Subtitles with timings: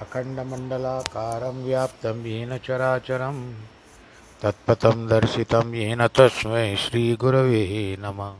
[0.00, 3.54] अखण्डमण्डलाकारं व्याप्तं येन चराचरं,
[4.42, 8.34] तत्पथं दर्शितं येन तस्मै श्रीगुरवे नमः।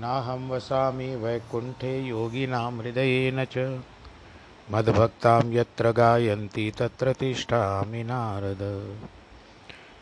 [0.00, 3.80] नाहं वसामि वैकुण्ठे योगिनां हृदयेन च।
[4.70, 8.94] मद्भक्तां यत्र गायन्ति तत्र तिष्ठामि नारद।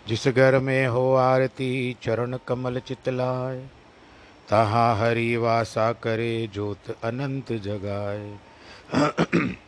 [0.08, 3.66] जिस घर में हो आरती चरण कमल चितलाय,
[4.48, 8.38] तहाँ हरि वासा करे जोत अनंत जगाए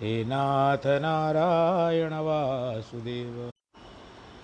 [0.00, 3.50] हे नाथ नारायण वासुदेव।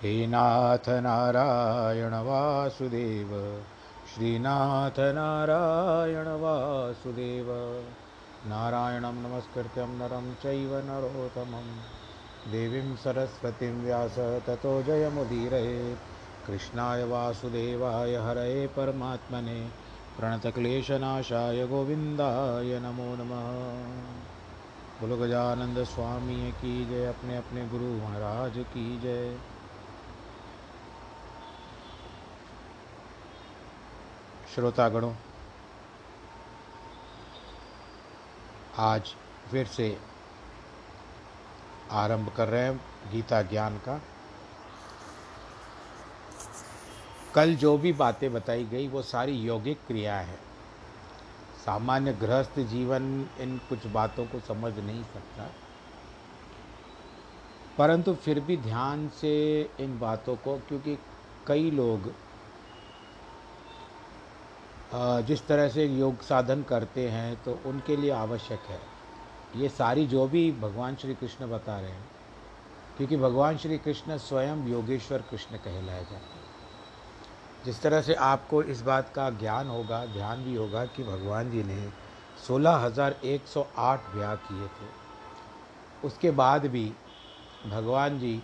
[0.01, 3.63] हे नाथ नारायण वासुदेव।
[4.13, 7.45] श्रीनाथ नारायण वासुदेव।
[8.45, 11.79] नारायणं नमस्कृत्यं नरं चैव नरोत्तमं।
[12.51, 15.99] देवीं सरस्वतीं व्यास ततो जयमुदीरयेत्
[16.47, 19.69] कृष्णाय वासुदेवाय हरये परमात्मने।
[20.19, 24.20] प्रणतक्लेशनाशाय गोविन्दाय नमो नमः।
[25.01, 29.39] बोलो, गजानंद स्वामी, की जय, अपने अपने गुरु महाराज की जय।
[34.55, 35.13] श्रोतागणों,
[38.77, 39.15] आज
[39.51, 39.97] फिर से
[41.91, 42.77] आरंभ कर रहे हैं
[43.11, 44.01] गीता ज्ञान का।
[47.35, 50.50] कल जो भी बातें बताई गई, वो सारी यौगिक क्रिया है।
[51.65, 53.03] सामान्य गृहस्थ जीवन
[53.41, 55.49] इन कुछ बातों को समझ नहीं सकता।
[57.77, 59.31] परंतु फिर भी ध्यान से
[59.79, 60.97] इन बातों को, क्योंकि
[61.47, 62.11] कई लोग
[65.27, 68.79] जिस तरह से योग साधन करते हैं तो उनके लिए आवश्यक है।
[69.55, 72.07] ये सारी जो भी भगवान श्री कृष्ण बता रहे हैं,
[72.97, 76.50] क्योंकि भगवान श्री कृष्ण स्वयं योगेश्वर कृष्ण कहलाए जाते हैं।
[77.65, 81.63] जिस तरह से आपको इस बात का ज्ञान होगा, ध्यान भी होगा कि भगवान जी
[81.63, 81.89] ने
[82.47, 84.89] सोलह हज़ार एक सौ आठ ब्याह किए थे।
[86.07, 86.93] उसके बाद भी
[87.67, 88.41] भगवान जी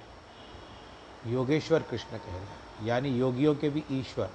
[1.27, 4.29] योगेश्वर कृष्ण कह रहे हैं, यानी योगियों के भी ईश्वर।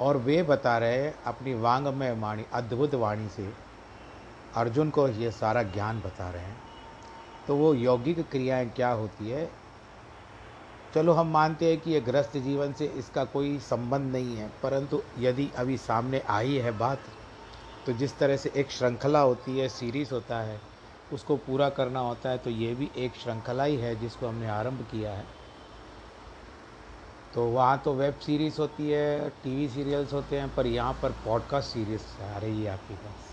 [0.00, 3.52] और वे बता रहे हैं अपनी वांगमय वाणी, अद्भुत वाणी से
[4.56, 6.60] अर्जुन को ये सारा ज्ञान बता रहे हैं।
[7.46, 9.50] तो वो यौगिक क्रियाएँ क्या होती है?
[10.94, 15.02] चलो हम मानते हैं कि ये ग्रस्त जीवन से इसका कोई संबंध नहीं है, परंतु
[15.18, 16.98] यदि अभी सामने आई है बात
[17.86, 20.60] तो जिस तरह से एक श्रृंखला होती है सीरीज़ होता है,
[21.12, 24.86] उसको पूरा करना होता है तो ये भी एक श्रृंखला ही है जिसको हमने आरंभ
[24.90, 25.24] किया है।
[27.34, 31.68] तो वहाँ तो वेब सीरीज़ होती है टीवी सीरियल्स होते हैं, पर यहाँ पर पॉडकास्ट
[31.68, 33.30] सीरीज़ आ रही है आपके पास।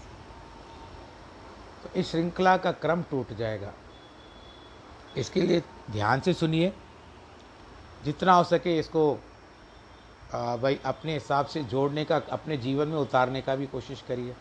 [1.83, 3.73] तो इस श्रृंखला का क्रम टूट जाएगा।
[5.17, 6.73] इसके लिए ध्यान से सुनिए।
[8.05, 9.13] जितना हो सके इसको
[10.33, 14.35] भाई, अपने हिसाब से जोड़ने का, अपने जीवन में उतारने का भी कोशिश करिए।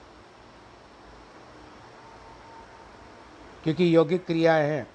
[3.64, 4.86] क्योंकि यौगिक क्रियाएँ हैं,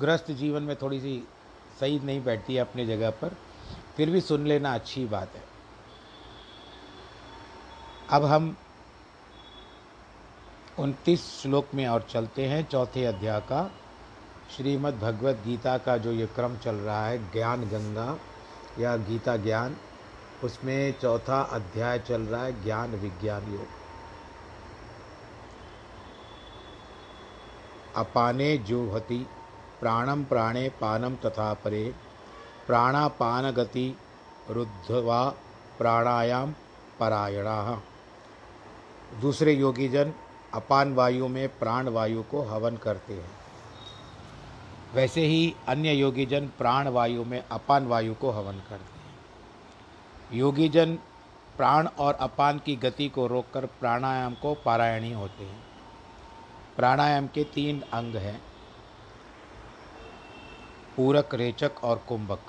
[0.00, 1.22] ग्रस्त जीवन में थोड़ी सी
[1.80, 3.36] सही नहीं बैठती है अपने जगह पर,
[3.96, 5.42] फिर भी सुन लेना अच्छी बात है।
[8.10, 8.56] अब हम
[10.78, 13.70] उनतीस श्लोक में और चलते हैं, चौथे अध्याय का।
[14.50, 18.18] श्रीमद् भगवत गीता का जो ये क्रम चल रहा है, ज्ञान गंगा
[18.78, 19.76] या गीता ज्ञान,
[20.44, 23.66] उसमें चौथा अध्याय चल रहा है, ज्ञान विज्ञान योग।
[27.96, 29.26] अपाने जुहति
[29.80, 31.94] प्राणम प्राणे पानम तथा परे
[32.66, 33.98] प्राणापान गति
[34.50, 35.34] रुद्धवा
[35.78, 36.54] प्राणायाम
[37.00, 37.82] परायणा।
[39.20, 40.12] दूसरे योगीजन
[40.54, 43.35] अपान वायु में प्राण वायु को हवन करते हैं।
[44.96, 50.94] वैसे ही अन्य योगीजन प्राण वायु में अपान वायु को हवन करते हैं। योगीजन
[51.56, 55.62] प्राण और अपान की गति को रोककर प्राणायाम को पारायणी होते हैं।
[56.76, 58.40] प्राणायाम के तीन अंग हैं,
[60.96, 62.40] पूरक, रेचक और कुंभक।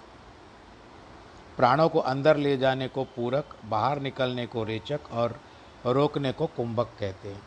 [1.58, 5.40] प्राणों को अंदर ले जाने को पूरक, बाहर निकलने को रेचक और
[5.86, 7.42] रोकने को कुंभक कहते हैं।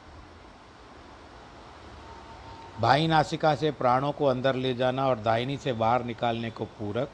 [2.80, 7.08] भाई नासिका से प्राणों को अंदर ले जाना और दाहिनी से बाहर निकालने को पूरक,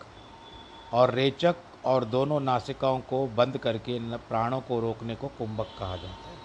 [0.92, 1.54] और रेचक
[1.84, 6.36] और दोनों नासिकाओं को बंद करके प्राणों को रोकने को कुंभक कहा जाता है।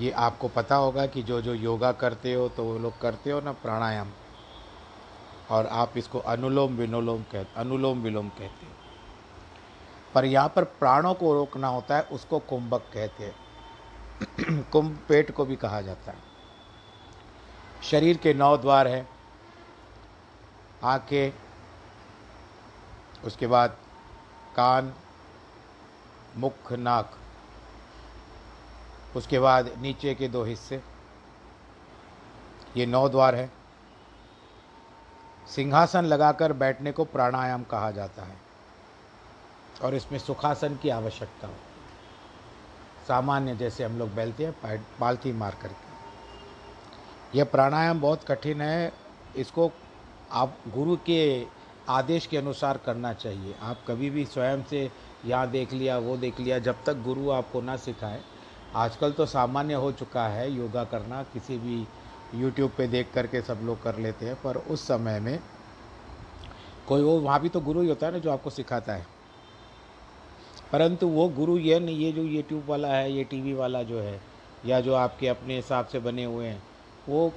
[0.00, 3.40] ये आपको पता होगा कि जो जो योगा करते हो तो वो लोग करते हो
[3.40, 4.10] ना प्राणायाम।
[5.50, 8.72] और आप इसको अनुलोम विनोलोम कह, अनुलोम विलोम कहते हो।
[10.14, 15.44] पर यहाँ पर प्राणों को रोकना होता है, उसको कुंभक कहते हैं। कुंभ पेट को
[15.44, 16.31] भी कहा जाता है।
[17.82, 19.08] शरीर के नौ द्वार हैं।
[20.84, 21.30] आँखें,
[23.24, 23.76] उसके बाद
[24.56, 24.92] कान,
[26.36, 27.18] मुख, नाक।
[29.16, 30.82] उसके बाद नीचे के दो हिस्से।
[32.76, 33.50] ये नौ द्वार है।
[35.48, 38.36] सिंहासन लगाकर बैठने को प्राणायाम कहा जाता है
[39.82, 41.54] और इसमें सुखासन की आवश्यकता हो।
[43.08, 45.91] सामान्य जैसे हम लोग बैलते हैं पालथी मार करके।
[47.34, 48.92] यह प्राणायाम बहुत कठिन है।
[49.36, 49.70] इसको
[50.32, 51.46] आप गुरु के
[51.88, 54.90] आदेश के अनुसार करना चाहिए। आप कभी भी स्वयं से
[55.26, 58.20] यहाँ देख लिया, वो देख लिया, जब तक गुरु आपको ना सिखाए।
[58.74, 61.86] आजकल तो सामान्य हो चुका है योगा करना। किसी भी
[62.34, 65.38] यूट्यूब पे देख करके सब लोग कर लेते हैं, पर उस समय में
[66.88, 69.06] कोई वो वहाँ भी तो गुरु ही होता है ना जो आपको सिखाता है।
[70.72, 74.20] परंतु वो गुरु ये नहीं, ये जो यूट्यूब वाला है, ये टीवी वाला जो है,
[74.66, 76.62] या जो आपके अपने हिसाब से बने हुए हैं
[77.08, 77.28] वो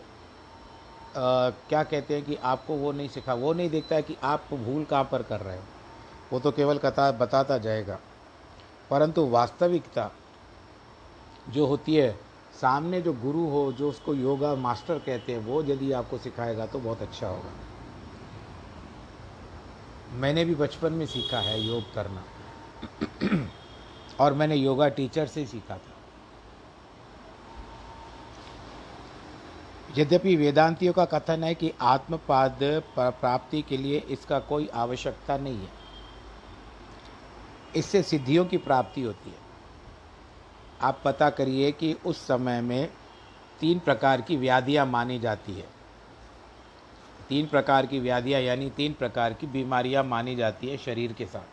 [1.18, 4.48] आ, क्या कहते हैं कि आपको वो नहीं सिखा वो नहीं देखता है कि आप
[4.54, 5.64] भूल कहाँ पर कर रहे हो।
[6.34, 8.00] वो तो केवल कथा बताता जाएगा।
[8.90, 10.12] परंतु वास्तविकता
[11.50, 12.12] जो होती है
[12.62, 16.80] सामने जो गुरु हो जो उसको योगा मास्टर कहते हैं वो यदि आपको सिखाएगा तो
[16.80, 17.52] बहुत अच्छा होगा।
[20.14, 22.24] मैंने भी बचपन में सीखा है योग करना।
[24.20, 25.95] और मैंने योगा टीचर से सीखा था।
[29.98, 32.60] यद्यपि वेदांतियों का कथन है कि आत्मपाद
[33.00, 35.70] प्राप्ति के लिए इसका कोई आवश्यकता नहीं है।
[37.76, 39.38] इससे सिद्धियों की प्राप्ति होती है।
[40.82, 42.90] आप पता करिए कि उस समय में
[43.60, 45.68] तीन प्रकार की व्याधियाँ मानी जाती है।
[47.30, 51.46] तीन प्रकार की व्याधियाँ यानी तीन प्रकार की बीमारियाँ मानी जाती है शरीर के साथ।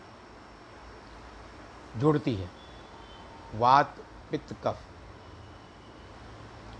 [1.98, 2.50] जुड़ती है।
[3.54, 3.96] वात,
[4.30, 4.80] पित्त, कफ।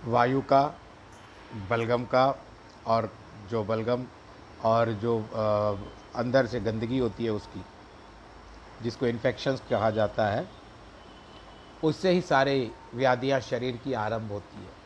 [0.04, 0.78] वायु का
[1.54, 2.24] बलगम का
[2.86, 3.10] और
[3.50, 4.04] जो बलगम
[4.64, 7.64] और जो आ, अंदर से गंदगी होती है उसकी
[8.82, 10.46] जिसको इन्फेक्शंस कहा जाता है
[11.82, 14.80] उससे ही सारे व्याधियाँ शरीर की आरंभ होती है।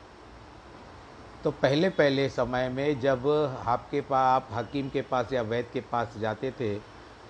[1.45, 3.27] तो पहले पहले समय में जब
[3.67, 6.75] आपके पास आप हकीम के पास या वैद्य के पास जाते थे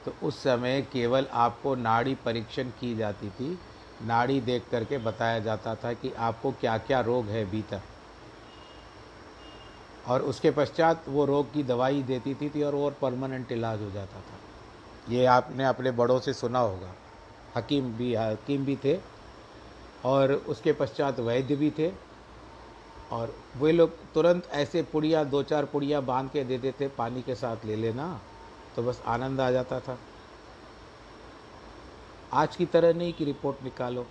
[0.04, 3.58] तो उस समय केवल आपको नाड़ी परीक्षण की जाती थी।
[4.02, 7.80] नाड़ी देख करके बताया जाता था कि आपको क्या क्या रोग है भीतर।
[10.08, 13.90] और उसके पश्चात वो रोग की दवाई देती थी, थी और और परमानेंट इलाज हो
[13.90, 14.38] जाता था।
[15.08, 16.94] ये आपने अपने बड़ों से सुना होगा।
[17.56, 18.98] हकीम भी हकीम भी थे
[20.04, 21.90] और उसके पश्चात वैद्य भी थे
[23.12, 27.34] और वे लोग तुरंत ऐसे पुड़िया दो चार पुड़िया बाँध के देते थे पानी के
[27.34, 28.08] साथ ले लेना
[28.76, 29.98] तो बस आनंद आ जाता था।
[32.32, 34.06] आज की तरह नहीं कि रिपोर्ट निकालो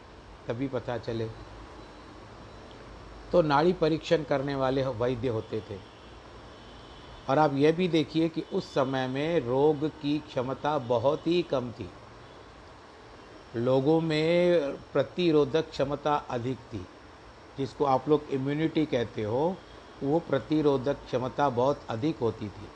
[0.47, 1.29] तभी पता चले।
[3.31, 5.77] तो नाड़ी परीक्षण करने वाले वैद्य होते थे।
[7.29, 11.71] और आप यह भी देखिए कि उस समय में रोग की क्षमता बहुत ही कम
[11.71, 11.89] थी।
[13.55, 16.85] लोगों में प्रतिरोधक क्षमता अधिक थी,
[17.57, 19.55] जिसको आप लोग इम्यूनिटी कहते हो,
[20.03, 22.67] वो प्रतिरोधक क्षमता बहुत अधिक होती थी।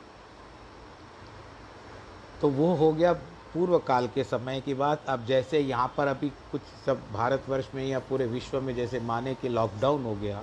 [2.40, 3.12] तो वो हो गया
[3.54, 7.86] पूर्व काल के समय की बात। अब जैसे यहाँ पर अभी कुछ सब भारतवर्ष में
[7.86, 10.42] या पूरे विश्व में जैसे माने कि लॉकडाउन हो गया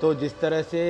[0.00, 0.82] तो जिस तरह से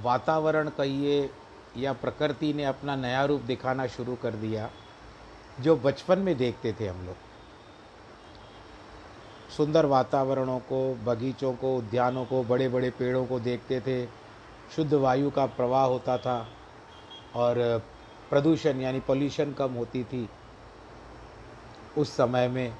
[0.00, 1.30] वातावरण कहिए
[1.76, 4.70] या प्रकृति ने अपना नया रूप दिखाना शुरू कर दिया,
[5.60, 7.16] जो बचपन में देखते थे हम लोग।
[9.56, 14.06] सुंदर वातावरणों को, बगीचों को, उद्यानों को बड़े बड़े पेड़ों को देखते थे।
[14.76, 16.48] शुद्ध वायु का प्रवाह होता था,
[17.34, 17.82] और
[18.30, 20.28] प्रदूषण, यानी पोल्यूशन कम होती थी।
[21.98, 22.74] उस समय में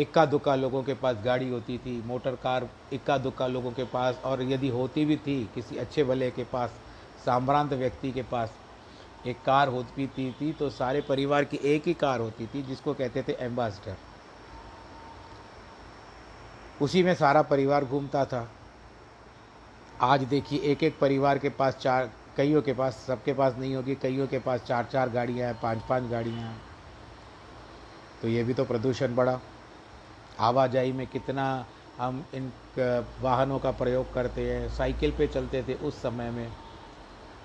[0.00, 4.20] इक्का दुक्का लोगों के पास गाड़ी होती थी मोटर कार इक्का दुक्का लोगों के पास
[4.24, 6.78] और यदि होती भी थी किसी अच्छे भले के पास
[7.24, 8.54] साम्रांत व्यक्ति के पास
[9.26, 12.94] एक कार होती थी, थी तो सारे परिवार की एक ही कार होती थी जिसको
[12.94, 13.96] कहते थे एम्बेसडर
[16.80, 18.48] उसी में सारा परिवार घूमता था।
[20.00, 23.94] आज देखिए एक एक परिवार के पास चार कईयों के पास सबके पास नहीं होगी
[23.94, 26.60] कईयों के पास चार चार गाड़ियाँ हैं पाँच पाँच गाड़ियाँ हैं।
[28.22, 29.40] तो ये भी तो प्रदूषण बढ़ा।
[30.38, 31.66] आवाजाही में कितना
[31.98, 32.52] हम इन
[33.22, 36.52] वाहनों का प्रयोग करते हैं, साइकिल पे चलते थे उस समय में।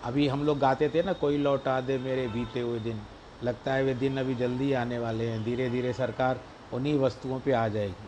[0.03, 3.01] अभी हम लोग गाते थे ना, कोई लौटा दे मेरे बीते हुए दिन।
[3.43, 6.39] लगता है वे दिन अभी जल्दी आने वाले हैं धीरे धीरे सरकार
[6.73, 8.07] उन्हीं वस्तुओं पे आ जाएगी।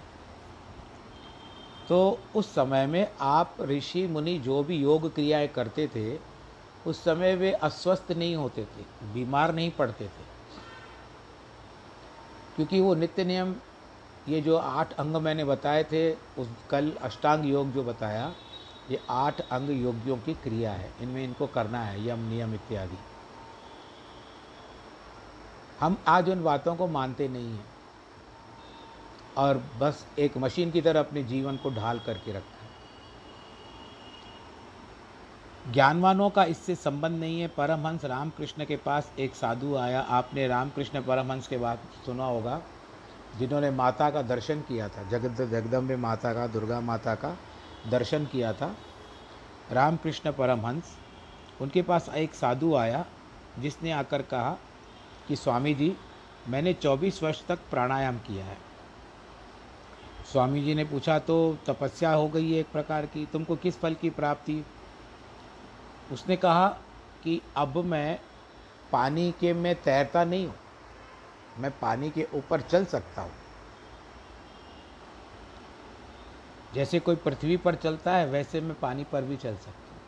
[1.89, 6.19] तो उस समय में आप ऋषि, मुनि जो भी योग क्रियाएँ करते थे,
[6.87, 10.27] उस समय वे अस्वस्थ नहीं होते थे, बीमार नहीं पड़ते थे।
[12.55, 13.55] क्योंकि वो नित्य नियम
[14.29, 18.33] ये जो आठ अंग मैंने बताए थे, उस कल अष्टांग योग जो बताया,
[18.91, 22.97] ये आठ अंग योगियों की क्रिया है। इनमें इनको करना है, यम, नियम इत्यादि।
[25.79, 27.65] हम आज उन बातों को मानते नहीं हैं।
[29.37, 32.69] और बस एक मशीन की तरह अपने जीवन को ढाल करके रखा है।
[35.73, 41.01] ज्ञानवानों का इससे संबंध नहीं है। परमहंस रामकृष्ण के पास एक साधु आया। आपने रामकृष्ण
[41.01, 42.61] परमहंस के बात सुना होगा।
[43.37, 47.37] जिन्होंने माता का दर्शन किया था, जगद जगदम्बे माता का, दुर्गा माता का
[47.89, 48.75] दर्शन किया था,
[49.71, 50.97] रामकृष्ण परमहंस,
[51.61, 53.05] उनके पास एक साधु आया,
[53.59, 54.57] जिसने आकर कहा
[55.27, 55.97] कि स्वामी जी
[56.47, 58.57] मैंने 24 वर्ष तक प्राणायाम किया है।
[60.31, 63.25] स्वामी जी ने पूछा तो तपस्या हो गई है एक प्रकार की?
[63.25, 64.65] तुमको किस फल की प्राप्ति?
[66.11, 66.67] उसने कहा
[67.23, 68.19] कि, अब मैं
[68.91, 70.55] पानी के में तैरता नहीं हूँ।
[71.59, 73.31] मैं पानी के ऊपर चल सकता हूँ।
[76.73, 80.01] जैसे कोई पृथ्वी पर चलता है, वैसे मैं पानी पर भी चल सकता हूँ।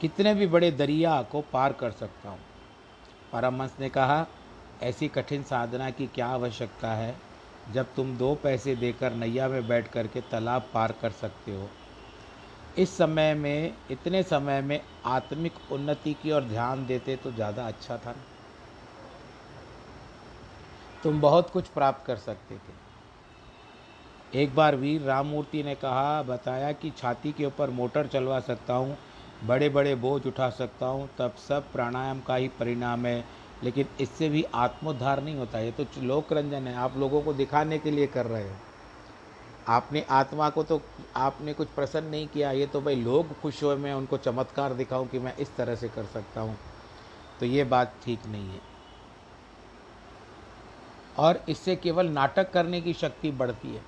[0.00, 2.40] कितने भी बड़े दरिया को पार कर सकता हूँ।
[3.32, 4.26] परमहंस ने कहा,
[4.82, 7.14] ऐसी कठिन साधना की क्या आवश्यकता है?
[7.72, 11.70] जब तुम दो पैसे देकर नैया में बैठ कर के तालाब पार कर सकते हो।
[12.78, 17.96] इस समय में, इतने समय में आत्मिक उन्नति की ओर ध्यान देते तो ज़्यादा अच्छा
[17.96, 18.14] था
[21.04, 22.82] तुम बहुत कुछ प्राप्त कर सकते थे।
[24.34, 28.96] एक बार वीर राममूर्ति ने कहा, बताया कि छाती के ऊपर मोटर चलवा सकता हूँ
[29.44, 33.24] बड़े बड़े बोझ उठा सकता हूँ, तब सब प्राणायाम का ही परिणाम है।
[33.62, 37.78] लेकिन इससे भी आत्मोद्धार नहीं होता, ये तो लोक रंजन है, आप लोगों को दिखाने
[37.78, 38.56] के लिए कर रहे हो।
[39.68, 40.80] आपने आत्मा को तो
[41.16, 45.08] आपने कुछ प्रसन्न नहीं किया, ये तो भाई लोग खुश हो मैं उनको चमत्कार दिखाऊँ
[45.08, 46.56] कि मैं इस तरह से कर सकता हूँ।
[47.40, 48.73] तो ये बात ठीक नहीं है।
[51.18, 53.82] और इससे केवल नाटक करने की शक्ति बढ़ती है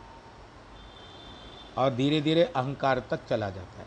[1.78, 3.86] और धीरे धीरे अहंकार तक चला जाता है।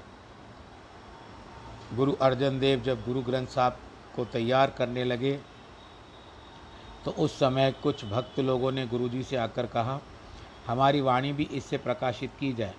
[1.96, 3.78] गुरु अर्जन देव जब गुरु ग्रंथ साहब
[4.16, 5.40] को तैयार करने लगे
[7.06, 10.00] तो उस समय कुछ भक्त लोगों ने गुरु जी से आकर कहा,
[10.68, 12.74] हमारी वाणी भी इससे प्रकाशित की जाए।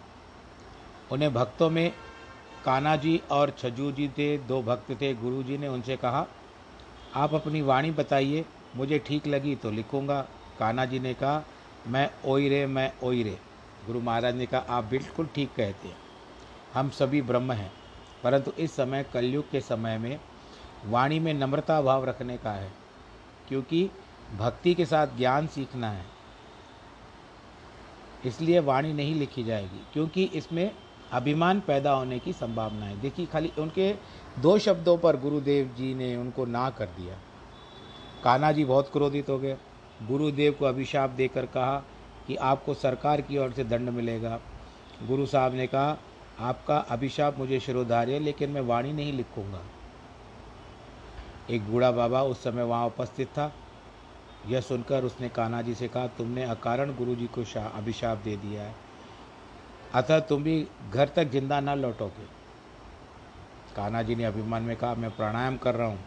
[1.12, 1.92] उन्हें भक्तों में
[2.64, 6.26] काना जी और छजू जी थे, दो भक्त थे गुरु जी ने उनसे कहा,
[7.14, 8.44] आप अपनी वाणी बताइए,
[8.76, 10.26] मुझे ठीक लगी तो लिखूँगा।
[10.60, 11.42] काना जी ने कहा,
[11.86, 13.38] मैं ओई रे मैं ओई रे
[13.86, 15.96] गुरु महाराज ने कहा, आप बिल्कुल ठीक कहते हैं।
[16.74, 17.70] हम सभी ब्रह्म हैं,
[18.24, 20.18] परंतु इस समय, कलयुग के समय में
[20.86, 22.70] वाणी में नम्रता भाव रखने का है,
[23.48, 23.90] क्योंकि
[24.38, 26.04] भक्ति के साथ ज्ञान सीखना है।
[28.26, 30.70] इसलिए वाणी नहीं लिखी जाएगी, क्योंकि इसमें
[31.12, 33.92] अभिमान पैदा होने की संभावना है। देखिए, खाली उनके
[34.38, 37.16] दो शब्दों पर गुरुदेव जी ने उनको ना कर दिया।
[38.24, 39.56] कान्हा जी बहुत क्रोधित हो गए।
[40.08, 41.82] गुरुदेव को अभिशाप देकर कहा
[42.26, 44.40] कि आपको सरकार की ओर से दंड मिलेगा।
[45.06, 45.98] गुरु साहब ने कहा,
[46.40, 49.62] आपका अभिशाप मुझे शिरोधार्य, लेकिन मैं वाणी नहीं लिखूँगा।
[51.50, 53.52] एक बूढ़ा बाबा उस समय वहाँ उपस्थित था।
[54.48, 58.62] यह सुनकर उसने कान्हा जी से कहा, तुमने अकारण गुरु जी को अभिशाप दे दिया
[58.62, 58.74] है।
[59.94, 62.26] अतः तुम भी घर तक ज़िंदा न लौटोगे।
[63.76, 65.98] कान्हा जी ने अभिमान में कहा, मैं प्राणायाम कर रहा हूँ।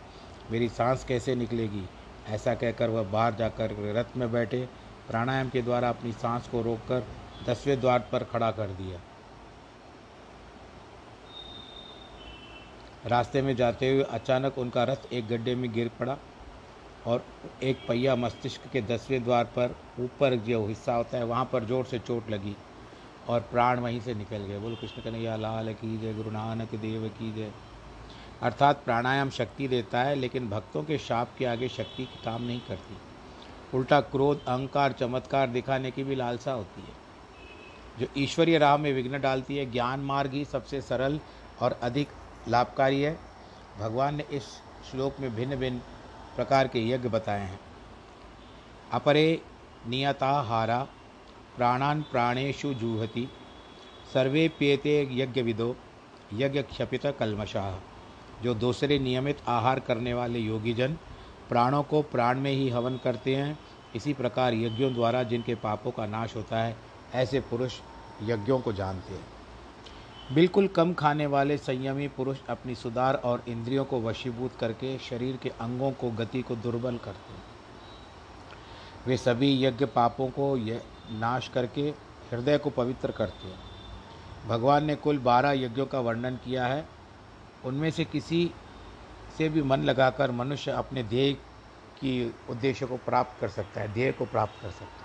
[0.52, 1.84] मेरी सांस कैसे निकलेगी?
[2.28, 4.66] ऐसा कहकर वह बाहर जाकर रथ में बैठे,
[5.08, 7.04] प्राणायाम के द्वारा अपनी सांस को रोककर
[7.48, 9.00] दसवें द्वार पर खड़ा कर दिया।
[13.08, 16.18] रास्ते में जाते हुए अचानक उनका रथ एक गड्ढे में गिर पड़ा
[17.08, 17.26] और
[17.64, 21.86] एक पहिया मस्तिष्क के दसवें द्वार पर ऊपर जो हिस्सा होता है, वहाँ पर ज़ोर
[21.86, 22.56] से चोट लगी
[23.28, 27.08] और प्राण वहीं से निकल गए। बोलो, कृष्ण कन्हैया, लाल की जय, गुरु नानक देव
[27.10, 27.52] की जय।
[28.44, 32.98] अर्थात प्राणायाम शक्ति देता है, लेकिन भक्तों के शाप के आगे शक्ति काम नहीं करती।
[33.78, 37.04] उल्टा क्रोध, अहंकार, चमत्कार दिखाने की भी लालसा होती है।
[38.00, 41.20] जो ईश्वरीय राह में विघ्न डालती है, ज्ञान मार्ग ही सबसे सरल
[41.62, 42.08] और अधिक
[42.48, 43.20] लाभकारी है।
[43.80, 44.44] भगवान ने इस
[44.92, 45.80] श्लोक में भिन्न भिन्न
[46.36, 47.60] प्रकार के यज्ञ बताए हैं।
[48.92, 49.42] अपरे
[49.88, 50.88] नियता हारा
[51.58, 53.30] प्राणान प्राणेशु जूहति
[54.14, 55.76] सर्वे पेते यज्ञ विदो
[56.34, 57.72] यज्ञ क्षपित कलमशाह
[58.44, 60.94] जो दूसरे नियमित आहार करने वाले योगीजन
[61.50, 63.60] प्राणों को प्राण में ही हवन करते हैं,
[63.96, 66.78] इसी प्रकार यज्ञों द्वारा जिनके पापों का नाश होता है,
[67.14, 67.80] ऐसे पुरुष
[68.24, 69.26] यज्ञों को जानते हैं।
[70.34, 75.50] बिल्कुल कम खाने वाले संयमी पुरुष अपनी सुधार और इंद्रियों को वशीभूत करके शरीर के
[75.50, 77.44] अंगों को, गति को दुर्बल करते हैं।
[79.08, 80.56] वे सभी यज्ञ पापों को
[81.12, 81.82] नाश करके
[82.32, 83.60] हृदय को पवित्र करते हैं।
[84.48, 86.93] भगवान ने कुल बारह यज्ञों का वर्णन किया है।
[87.66, 88.52] उनमें से किसी
[89.38, 91.34] से भी मन लगाकर मनुष्य अपने ध्येय
[92.00, 95.04] की उद्देश्य को प्राप्त कर सकता है, ध्येय को प्राप्त कर सकता है।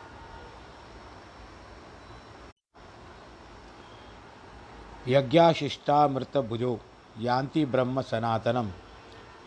[5.09, 6.81] यज्ञाशिष्टामृतभुजो
[7.19, 8.71] यान्ति ब्रह्म सनातनम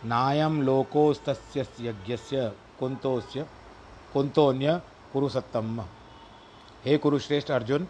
[0.06, 3.46] नायम लोकोस्तस्य यज्ञस्य कुंतोस्य
[4.14, 4.82] कुंतोन्य
[5.14, 5.86] कुरुसत्तम
[6.86, 7.88] हे कुरुश्रेष्ठ अर्जुन,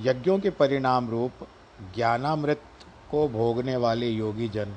[0.00, 1.32] यज्ञों के परिणाम रूप
[1.94, 2.62] ज्ञानामृत
[3.12, 4.74] को भोगने वाले योगी जन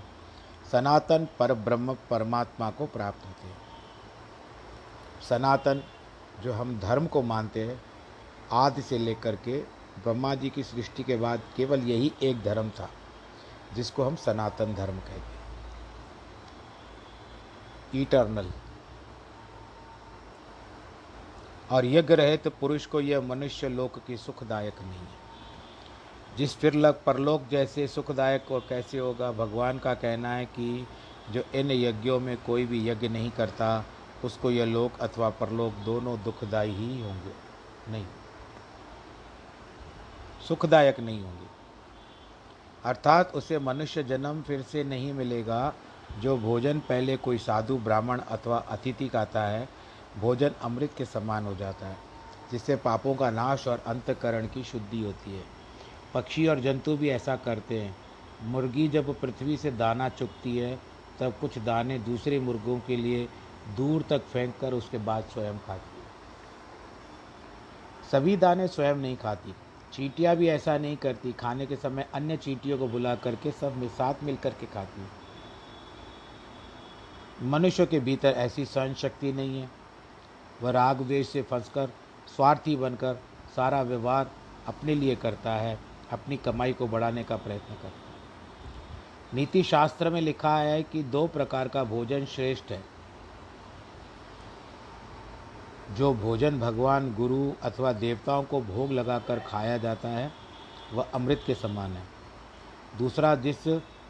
[0.72, 3.58] सनातन पर ब्रह्म परमात्मा को प्राप्त होते हैं।
[5.30, 5.84] सनातन
[6.44, 7.80] जो हम धर्म को मानते हैं,
[8.54, 9.58] आदि से लेकर के
[9.98, 12.90] ब्रह्मा जी की सृष्टि के बाद केवल यही एक धर्म था,
[13.76, 15.34] जिसको हम सनातन धर्म कहते
[17.94, 18.52] इटर्नल
[21.72, 25.25] और यज्ञ रहे तो पुरुष को यह मनुष्य लोक की सुखदायक नहीं है।
[26.38, 30.88] जिस फिर लग परलोक जैसे सुखदायक और कैसे होगा, भगवान का कहना है कि
[31.32, 33.86] जो इन यज्ञों में कोई भी यज्ञ नहीं करता,
[34.26, 37.32] उसको यह लोक अथवा परलोक दोनों दुखदायी ही होंगे।
[37.92, 38.06] नहीं।
[40.48, 41.48] सुखदायक नहीं होंगे।
[42.86, 45.74] अर्थात उसे मनुष्य जन्म फिर से नहीं मिलेगा,
[46.20, 49.70] जो भोजन पहले कोई साधु, ब्राह्मण अथवा अतिथि खाता है,
[50.18, 51.98] भोजन अमृत के समान हो जाता है,
[52.52, 55.55] जिससे पापों का नाश और अंतकरण की शुद्धि होती है।
[56.16, 57.96] पक्षी और जंतु भी ऐसा करते हैं।
[58.44, 60.80] मुर्गी जब पृथ्वी से दाना चुगती है,
[61.20, 63.30] तब कुछ दाने दूसरे मुर्गों के लिए
[63.78, 66.06] दूर तक फेंक कर उसके बाद स्वयं खाती है।
[68.12, 69.56] सभी दाने स्वयं नहीं खाती।
[69.94, 73.88] चीटियाँ भी ऐसा नहीं करती। खाने के समय अन्य चीटियों को बुला करके सब में
[73.88, 75.26] साथ मिल करके खाती है।
[77.50, 79.70] मनुष्य के भीतर ऐसी सहन शक्ति नहीं है।
[80.62, 81.90] वह राग द्वेष से फंसकर,
[82.36, 83.20] स्वार्थी बनकर
[83.56, 84.32] सारा व्यवहार
[84.68, 88.16] अपने लिए करता है। अपनी कमाई को बढ़ाने का प्रयत्न करता है।
[89.34, 92.84] नीति शास्त्र में लिखा है कि दो प्रकार का भोजन श्रेष्ठ है।
[95.92, 100.32] जो भोजन भगवान, गुरु अथवा देवताओं को भोग लगाकर खाया जाता है,
[100.94, 102.04] वह अमृत के समान है।
[102.98, 103.68] दूसरा, जिस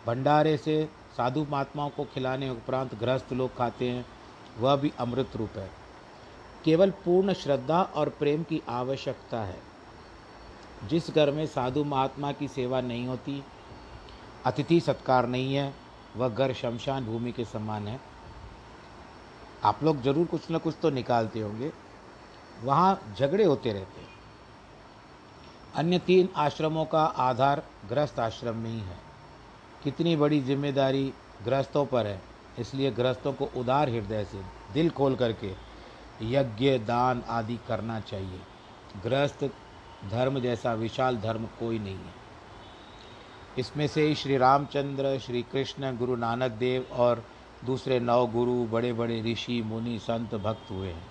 [0.08, 4.06] भंडारे से साधु महात्माओं को खिलाने उपरांत गृहस्थ लोग खाते हैं,
[4.60, 5.72] वह भी अमृत रूप है।
[6.66, 9.75] केवल पूर्ण श्रद्धा और प्रेम की आवश्यकता है।
[10.84, 13.44] जिस घर में साधु महात्मा की सेवा नहीं होती,
[14.46, 15.74] अतिथि सत्कार नहीं है,
[16.16, 18.00] वह घर शमशान भूमि के समान है।
[19.64, 21.72] आप लोग ज़रूर कुछ ना कुछ तो निकालते होंगे।
[22.64, 24.14] वहाँ झगड़े होते रहते हैं।
[25.76, 28.98] अन्य तीन आश्रमों का आधार गृहस्थ आश्रम में ही है।
[29.84, 31.14] कितनी बड़ी ज़िम्मेदारी
[31.46, 32.22] गृहस्थों पर है,
[32.60, 34.42] इसलिए गृहस्थों को उदार हृदय से,
[34.74, 35.52] दिल खोल करके
[36.24, 38.40] यज्ञ, दान आदि करना चाहिए।
[39.04, 39.44] गृहस्थ
[40.12, 42.26] धर्म जैसा विशाल धर्म कोई नहीं है।
[43.60, 47.24] इसमें से ही श्री रामचंद्र, श्री कृष्ण, गुरु नानक देव और
[47.66, 51.08] दूसरे नौ गुरु बड़े बड़े ऋषि, मुनि, संत, भक्त हुए हैं।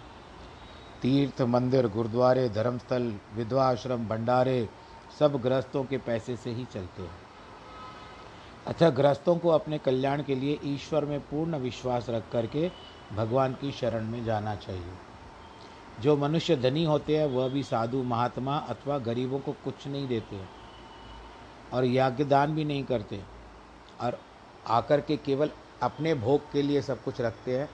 [1.02, 4.68] तीर्थ, मंदिर, गुरुद्वारे, धर्मस्थल विधवा आश्रम भंडारे
[5.18, 7.24] सब गृहस्थों के पैसे से ही चलते हैं।
[8.66, 12.70] अच्छा गृहस्थों को अपने कल्याण के लिए ईश्वर में पूर्ण विश्वास रख करके
[13.12, 14.92] भगवान की शरण में जाना चाहिए।
[16.00, 20.40] जो मनुष्य धनी होते हैं, वह भी साधु, महात्मा अथवा गरीबों को कुछ नहीं देते
[21.72, 23.20] और याज्ञदान भी नहीं करते।
[24.00, 24.18] और
[24.66, 25.50] आकर के केवल
[25.82, 27.68] अपने भोग के लिए सब कुछ रखते हैं,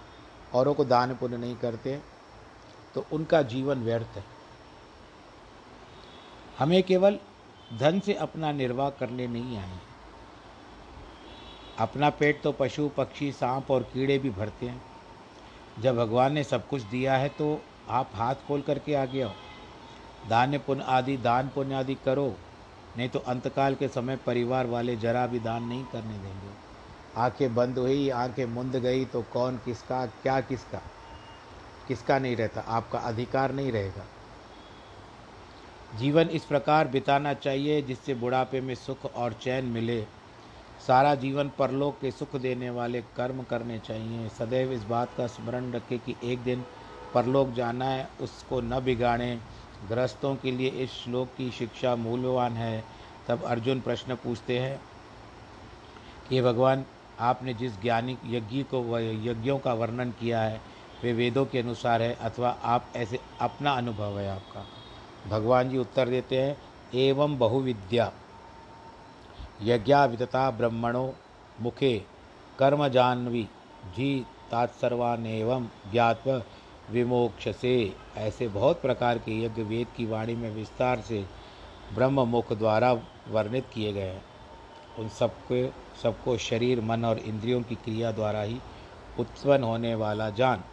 [0.55, 1.99] औरों को दान पुण्य नहीं करते
[2.95, 4.25] तो उनका जीवन व्यर्थ है।
[6.59, 7.19] हमें केवल
[7.79, 9.79] धन से अपना निर्वाह करने नहीं आए
[11.79, 14.83] अपना पेट तो पशु, पक्षी, सांप और कीड़े भी भरते हैं।
[15.81, 19.35] जब भगवान ने सब कुछ दिया है तो आप हाथ खोल करके आ गया हो
[20.29, 22.35] दान्य पुण्य आदि दान पुण्य आदि करो,
[22.97, 26.53] नहीं तो अंतकाल के समय परिवार वाले जरा भी दान नहीं करने देंगे।
[27.17, 30.81] आँखें बंद हुई, आँखें मुंद गई तो कौन किसका, क्या किसका?
[31.89, 32.61] किसका नहीं रहता?
[32.61, 34.05] आपका अधिकार नहीं रहेगा।
[35.99, 40.05] जीवन इस प्रकार बिताना चाहिए जिससे बुढ़ापे में सुख और चैन मिले।
[40.87, 45.73] सारा जीवन परलोक के सुख देने वाले कर्म करने चाहिए। सदैव इस बात का स्मरण
[45.73, 46.65] रखें कि एक दिन
[47.15, 49.41] परलोक जाना है, उसको न बिगाड़ें।
[49.89, 52.85] गृहस्थों के लिए इस श्लोक की शिक्षा मूल्यवान है।
[53.29, 54.81] तब अर्जुन प्रश्न पूछते हैं
[56.29, 56.85] कि भगवान,
[57.21, 60.61] आपने जिस ज्ञानी यज्ञ को यज्ञों का वर्णन किया है,
[61.03, 64.67] वे वेदों के अनुसार है, अथवा आप ऐसे अपना अनुभव है आपका?
[65.29, 66.57] भगवान जी उत्तर देते हैं,
[66.95, 68.13] एवं बहुविद्या।
[69.63, 71.11] यज्ञा विदता ब्रह्मणों
[71.61, 72.05] मुखे,
[72.59, 73.49] कर्म जानवी,
[73.97, 76.43] जी तात्सर्वान एवं ज्ञात्व
[76.91, 81.25] विमोक्ष से ऐसे बहुत प्रकार के यज्ञ वेद की वाणी में विस्तार से
[81.95, 82.93] ब्रह्म मुख द्वारा
[83.29, 84.23] वर्णित किए गए हैं।
[84.99, 85.67] उन सबके,
[86.03, 88.59] सबको शरीर, मन और इंद्रियों की क्रिया द्वारा ही
[89.19, 90.65] उत्पन्न होने वाला जान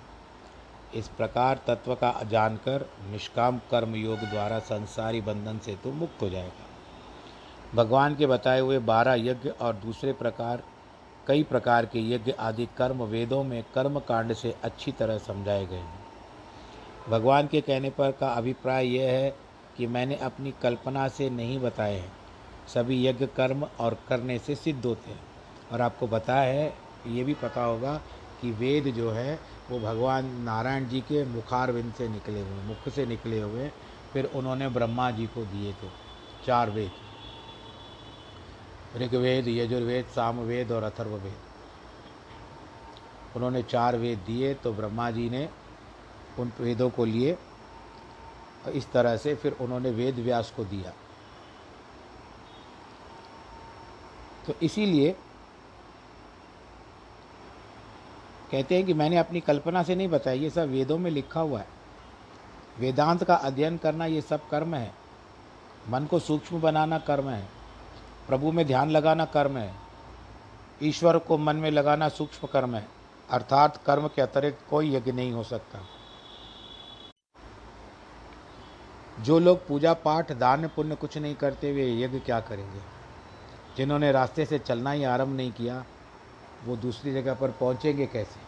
[0.96, 6.30] इस प्रकार तत्व का जानकर निष्काम कर्म योग द्वारा संसारी बंधन से तो मुक्त हो
[6.30, 6.66] जाएगा।
[7.76, 10.64] भगवान के बताए हुए बारह यज्ञ और दूसरे प्रकार,
[11.28, 15.76] कई प्रकार के यज्ञ आदि कर्म वेदों में कर्म कांड से अच्छी तरह समझाए गए
[15.76, 16.07] हैं।
[17.10, 19.30] भगवान के कहने पर का अभिप्राय यह है
[19.78, 22.12] कि मैंने अपनी कल्पना से नहीं बताए हैं।
[22.68, 25.20] सभी यज्ञ कर्म और करने से सिद्ध होते हैं।
[25.72, 26.74] और आपको बताया है,
[27.08, 27.96] ये भी पता होगा
[28.42, 29.40] कि वेद जो है,
[29.70, 33.70] वो भगवान नारायण जी के मुखारविंद से निकले हुए मुख से निकले हुए
[34.14, 35.90] फिर उन्होंने ब्रह्मा जी को दिए थे,
[36.46, 36.92] चार वेद।
[38.98, 41.38] ऋग्वेद, यजुर्वेद, सामवेद और अथर्ववेद।
[43.36, 45.50] उन्होंने चार वेद दिए तो ब्रह्मा जी ने
[46.40, 47.38] उन वेदों को लिए,
[48.68, 50.94] इस तरह से फिर उन्होंने वेद व्यास को दिया।
[54.48, 55.16] तो इसीलिए
[58.52, 61.60] कहते हैं कि मैंने अपनी कल्पना से नहीं बताया, ये सब वेदों में लिखा हुआ
[61.60, 61.68] है।
[62.80, 64.94] वेदांत का अध्ययन करना ये सब कर्म है।
[65.90, 67.50] मन को सूक्ष्म बनाना कर्म है।
[68.28, 69.76] प्रभु में ध्यान लगाना कर्म है।
[70.84, 72.88] ईश्वर को मन में लगाना सूक्ष्म कर्म है।
[73.30, 75.80] अर्थात कर्म के अतिरिक्त कोई यज्ञ नहीं हो सकता।
[79.20, 82.80] जो लोग पूजा पाठ, दान, पुण्य कुछ नहीं करते, वे यज्ञ क्या करेंगे?
[83.78, 85.86] जिन्होंने रास्ते से चलना ही आरंभ नहीं किया,
[86.66, 88.48] वो दूसरी जगह पर पहुँचेंगे कैसे?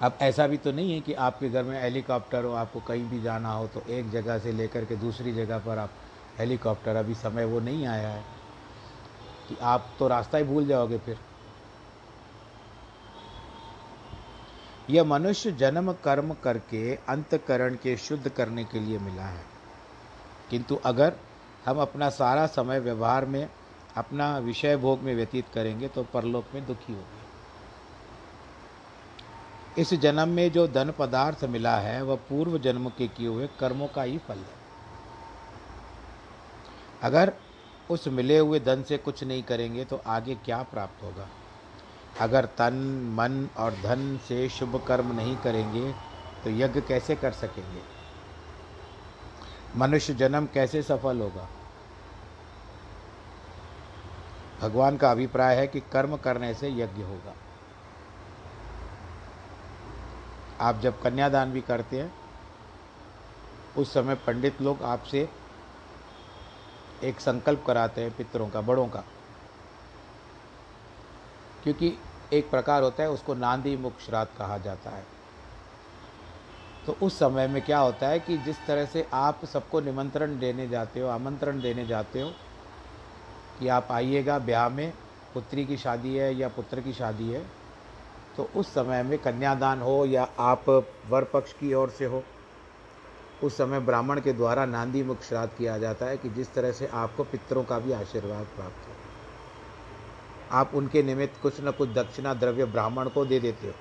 [0.00, 3.22] अब ऐसा भी तो नहीं है कि आपके घर में हेलीकॉप्टर हो, आपको कहीं भी
[3.22, 5.90] जाना हो तो एक जगह से लेकर के दूसरी जगह पर आप
[6.38, 8.24] हेलीकॉप्टर, अभी समय वो नहीं आया है।
[9.48, 11.18] कि आप तो रास्ता ही भूल जाओगे फिर।
[14.90, 19.44] यह मनुष्य जन्म कर्म करके अंतकरण के शुद्ध करने के लिए मिला है।
[20.50, 21.12] किंतु अगर
[21.66, 23.48] हम अपना सारा समय व्यवहार में,
[23.96, 27.22] अपना विषय भोग में व्यतीत करेंगे तो परलोक में दुखी होंगे।
[29.80, 33.88] इस जन्म में जो धन पदार्थ मिला है, वह पूर्व जन्म के किए हुए कर्मों
[33.88, 34.62] का ही फल है।
[37.02, 37.32] अगर
[37.90, 41.28] उस मिले हुए धन से कुछ नहीं करेंगे तो आगे क्या प्राप्त होगा?
[42.20, 42.74] अगर तन,
[43.14, 45.92] मन और धन से शुभ कर्म नहीं करेंगे
[46.44, 47.82] तो यज्ञ कैसे कर सकेंगे?
[49.76, 51.48] मनुष्य जन्म कैसे सफल होगा?
[54.60, 57.34] भगवान का अभिप्राय है कि कर्म करने से यज्ञ होगा।
[60.60, 62.14] आप जब कन्यादान भी करते हैं,
[63.78, 65.28] उस समय पंडित लोग आपसे
[67.04, 69.04] एक संकल्प कराते हैं पितरों का, बड़ों का।
[71.64, 71.92] क्योंकि
[72.32, 75.04] एक प्रकार होता है, उसको नांदी मुख श्राद्ध कहा जाता है।
[76.86, 80.68] तो उस समय में क्या होता है कि जिस तरह से आप सबको निमंत्रण देने
[80.68, 82.30] जाते हो, आमंत्रण देने जाते हो,
[83.58, 84.92] कि आप आइएगा ब्याह में,
[85.34, 87.44] पुत्री की शादी है या पुत्र की शादी है
[88.36, 90.68] तो उस समय में कन्यादान हो या आप
[91.08, 92.22] वर पक्ष की ओर से हो,
[93.42, 96.86] उस समय ब्राह्मण के द्वारा नांदी मुख श्राद्ध किया जाता है कि जिस तरह से
[96.94, 98.91] आपको पितरों का भी आशीर्वाद प्राप्त हो।
[100.52, 103.74] आप उनके निमित्त कुछ न कुछ दक्षिणा द्रव्य ब्राह्मण को दे देते हो।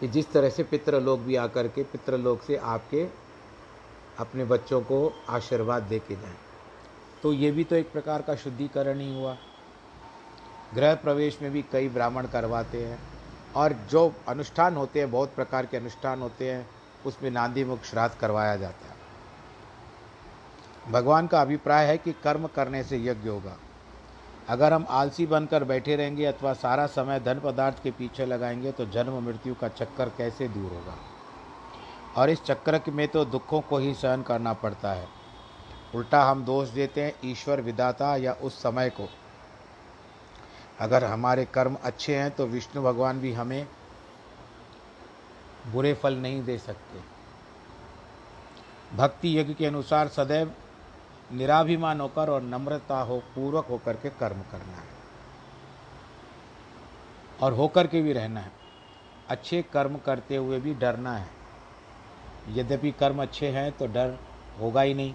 [0.00, 3.08] कि जिस तरह से पितृ लोग भी आकर के पितृलोक से आपके
[4.18, 6.36] अपने बच्चों को आशीर्वाद दे के जाएँ।
[7.22, 9.36] तो ये भी तो एक प्रकार का शुद्धिकरण ही हुआ।
[10.74, 12.98] गृह प्रवेश में भी कई ब्राह्मण करवाते हैं
[13.56, 16.70] और जो अनुष्ठान होते हैं, बहुत प्रकार के अनुष्ठान होते हैं,
[17.06, 18.94] उसमें नांदी मुख श्राद्ध करवाया जाता है।
[20.92, 23.56] भगवान का अभिप्राय है कि कर्म करने से यज्ञ होगा।
[24.48, 28.86] अगर हम आलसी बनकर बैठे रहेंगे अथवा सारा समय धन पदार्थ के पीछे लगाएँगे तो
[28.86, 30.96] जन्म मृत्यु का चक्कर कैसे दूर होगा?
[32.16, 35.08] और इस चक्कर में तो दुखों को ही सहन करना पड़ता है।
[35.94, 39.08] उल्टा हम दोष देते हैं ईश्वर विदाता या उस समय को।
[40.80, 43.66] अगर हमारे कर्म अच्छे हैं तो विष्णु भगवान भी हमें
[45.66, 47.00] बुरे फल नहीं दे सकते।
[48.96, 50.52] भक्ति यज्ञ के अनुसार सदैव
[51.32, 54.94] निराभिमान होकर और नम्रता हो पूर्वक होकर के कर्म करना है।
[57.42, 58.52] और होकर के भी रहना है।
[59.28, 61.28] अच्छे कर्म करते हुए भी डरना है।
[62.48, 64.18] यद्यपि कर्म अच्छे हैं तो डर
[64.60, 65.14] होगा ही नहीं।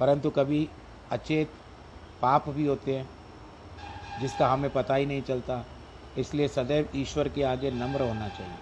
[0.00, 0.68] परंतु कभी
[1.10, 1.44] अच्छे
[2.22, 3.10] पाप भी होते हैं,
[4.20, 5.66] जिसका हमें पता ही नहीं चलता।
[6.18, 8.56] इसलिए सदैव ईश्वर के आगे नम्र होना चाहिए।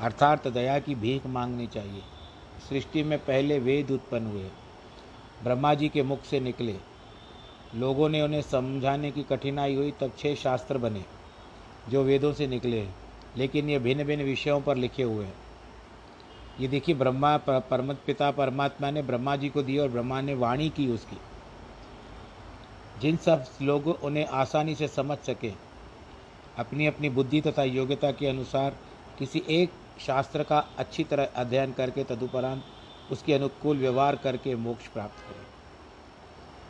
[0.00, 2.02] अर्थात दया की भीख मांगनी चाहिए।
[2.68, 4.50] सृष्टि में पहले वेद उत्पन्न हुए।
[5.44, 6.74] ब्रह्मा जी के मुख से निकले।
[7.74, 11.04] लोगों ने उन्हें समझाने की कठिनाई हुई, तब छह शास्त्र बने,
[11.88, 12.86] जो वेदों से निकले
[13.36, 15.34] लेकिन ये भिन्न भिन्न विषयों पर लिखे हुए हैं।
[16.60, 20.68] ये देखिए, ब्रह्मा परम पिता परमात्मा ने ब्रह्मा जी को दी और ब्रह्मा ने वाणी
[20.70, 21.16] की उसकी।
[23.00, 25.52] जिन सब लोग उन्हें आसानी से समझ सके
[26.58, 28.76] अपनी अपनी बुद्धि तथा योग्यता के अनुसार
[29.18, 32.62] किसी एक शास्त्र का अच्छी तरह अध्ययन करके तदुपरांत
[33.10, 35.46] उसके अनुकूल व्यवहार करके मोक्ष प्राप्त करें।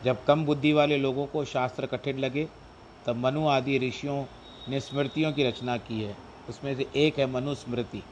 [0.05, 2.49] जब कम बुद्धि वाले लोगों को शास्त्र कठिन लगे,
[3.07, 4.25] तब मनु आदि ऋषियों
[4.68, 6.16] ने स्मृतियों की रचना की है।
[6.49, 8.03] उसमें से एक है मनुस्मृति।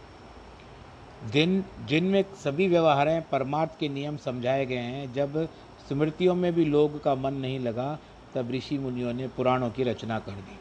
[1.33, 5.49] दिन जिनमें सभी व्यवहारें परमार्थ के नियम समझाए गए हैं, जब
[5.89, 7.99] स्मृतियों में भी लोग का मन नहीं लगा,
[8.35, 10.59] तब ऋषि मुनियों ने पुराणों की रचना कर दी।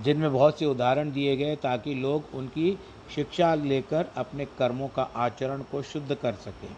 [0.00, 2.78] जिनमें बहुत से उदाहरण दिए गए ताकि लोग उनकी
[3.14, 6.76] शिक्षा लेकर अपने कर्मों का आचरण को शुद्ध कर सकें।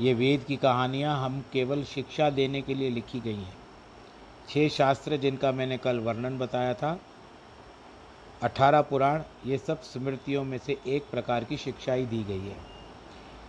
[0.00, 3.56] ये वेद की कहानियाँ हम केवल शिक्षा देने के लिए लिखी गई हैं।
[4.48, 6.98] छह शास्त्र जिनका मैंने कल वर्णन बताया था,
[8.42, 12.56] अठारह पुराण, ये सब स्मृतियों में से एक प्रकार की शिक्षा ही दी गई है।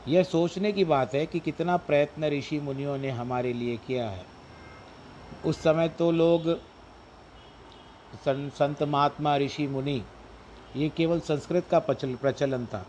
[0.07, 4.25] यह सोचने की बात है कि कितना प्रयत्न ऋषि मुनियों ने हमारे लिए किया है।
[5.45, 6.57] उस समय तो लोग
[8.27, 10.01] संत महात्मा ऋषि मुनि
[10.75, 12.85] ये केवल संस्कृत का प्रचलन था।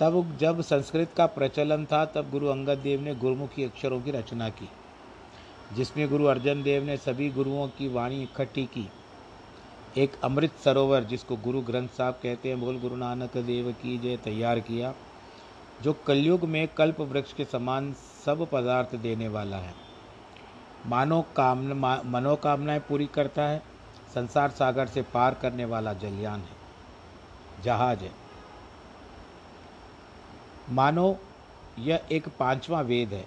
[0.00, 4.48] तब जब संस्कृत का प्रचलन था, तब गुरु अंगद देव ने गुरुमुखी अक्षरों की रचना
[4.48, 4.68] की,
[5.72, 8.88] जिसमें गुरु अर्जन देव ने सभी गुरुओं की वाणी इकट्ठी की।
[9.98, 14.16] एक अमृत सरोवर, जिसको गुरु ग्रंथ साहब कहते हैं, बोल, गुरु नानक देव की जय,
[14.16, 14.94] तैयार किया,
[15.82, 17.92] जो कलयुग में कल्प वृक्ष के समान
[18.24, 19.74] सब पदार्थ देने वाला है।
[20.86, 23.69] मानो कामना मनोकामनाएँ पूरी करता है
[24.14, 28.10] संसार सागर से पार करने वाला जलयान है। जहाज़ है।
[30.70, 31.16] मानो,
[31.78, 33.24] यह एक पांचवा वेद है,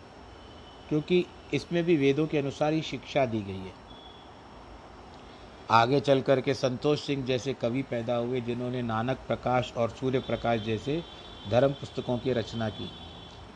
[0.90, 3.74] क्योंकि इसमें भी वेदों के अनुसार ही शिक्षा दी गई है।
[5.72, 10.20] आगे चल कर के संतोष सिंह जैसे कवि पैदा हुए, जिन्होंने नानक प्रकाश और सूर्य
[10.20, 11.04] प्रकाश जैसे
[11.50, 12.90] धर्म पुस्तकों की रचना की,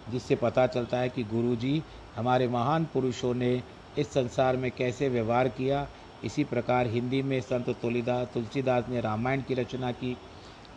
[0.09, 1.83] जिससे पता चलता है कि गुरुजी
[2.15, 3.63] हमारे महान पुरुषों ने
[3.97, 5.87] इस संसार में कैसे व्यवहार किया
[6.23, 10.17] इसी प्रकार हिंदी में संत तुलसीदास तुलसीदास ने रामायण की रचना की।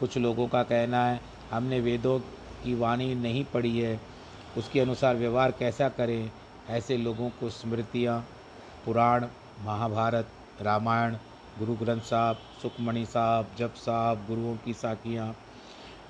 [0.00, 2.18] कुछ लोगों का कहना है, हमने वेदों
[2.64, 4.00] की वाणी नहीं पढ़ी है,
[4.56, 6.30] उसके अनुसार व्यवहार कैसा करें?
[6.68, 8.26] ऐसे लोगों को स्मृतियाँ,
[8.84, 9.26] पुराण,
[9.64, 10.28] महाभारत,
[10.60, 11.16] रामायण,
[11.58, 15.36] गुरु ग्रंथ साहब, सुखमणि साहब, जप साहब, गुरुओं की साखियाँ,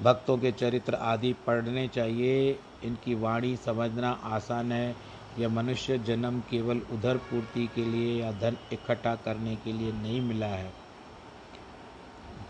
[0.02, 4.96] भक्तों के चरित्र आदि पढ़ने चाहिए। इनकी वाणी समझना आसान है।
[5.38, 10.20] यह मनुष्य जन्म केवल उधर पूर्ति के लिए या धन इकट्ठा करने के लिए नहीं
[10.20, 10.72] मिला है।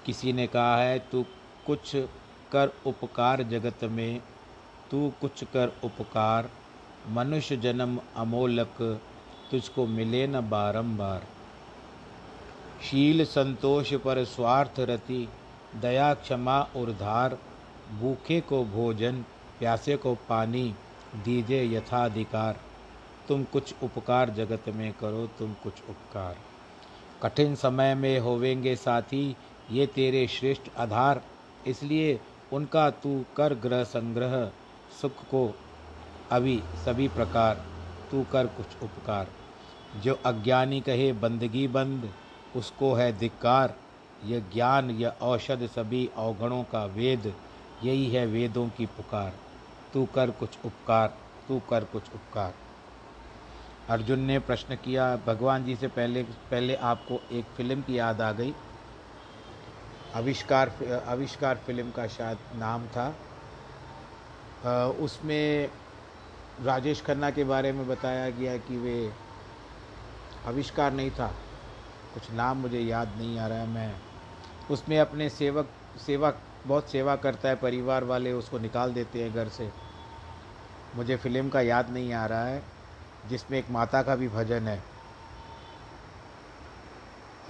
[0.06, 1.24] किसी ने कहा है, तू
[1.66, 1.96] कुछ
[2.52, 4.22] कर उपकार जगत में,
[4.90, 6.50] तू कुछ कर उपकार।
[7.08, 9.00] मनुष्य जन्म अमोलक,
[9.50, 11.26] तुझको मिले न बारंबार।
[12.90, 15.28] शील संतोष पर स्वार्थ रति,
[15.76, 17.38] दया क्षमा उर्धार।
[18.00, 19.22] भूखे को भोजन,
[19.58, 20.74] प्यासे को पानी,
[21.16, 22.60] दीजे यथाधिकार।
[23.28, 26.36] तुम कुछ उपकार जगत में करो, तुम कुछ उपकार।
[27.22, 29.36] कठिन समय में होवेंगे साथी,
[29.70, 31.22] ये तेरे श्रेष्ठ आधार।
[31.66, 32.20] इसलिए
[32.52, 34.50] उनका तू कर ग्रह संग्रह,
[35.02, 35.54] सुख को
[36.30, 37.66] अभी सभी प्रकार,
[38.10, 39.28] तू कर कुछ उपकार।
[40.02, 42.12] जो अज्ञानी कहे, बंदगी बंद,
[42.56, 43.74] उसको है धिक्कार।
[44.24, 47.34] यह ज्ञान यह औषध सभी अवगणों का वेद,
[47.84, 49.32] यही है वेदों की पुकार।
[49.94, 52.54] तू कर कुछ उपकार, तू कर कुछ उपकार।
[53.90, 58.30] अर्जुन ने प्रश्न किया, भगवान जी से पहले पहले आपको एक फ़िल्म की याद आ
[58.32, 58.54] गई?
[60.14, 60.72] आविष्कार
[61.06, 63.08] आविष्कार फ़िल्म का शायद नाम था।
[65.00, 65.70] उसमें
[66.64, 69.12] राजेश खन्ना के बारे में बताया गया कि वे
[70.46, 71.26] आविष्कार नहीं था।
[72.14, 73.94] कुछ नाम मुझे याद नहीं आ रहा है, मैं
[74.70, 79.48] उसमें अपने सेवक सेवक बहुत सेवा करता है, परिवार वाले उसको निकाल देते हैं घर
[79.50, 79.70] से।
[80.96, 82.62] मुझे फ़िल्म का याद नहीं आ रहा है।
[83.28, 84.82] जिसमें एक माता का भी भजन है।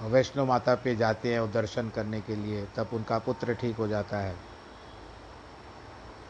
[0.01, 3.87] वैष्णो माता पे जाते हैं वो दर्शन करने के लिए, तब उनका पुत्र ठीक हो
[3.87, 4.35] जाता है।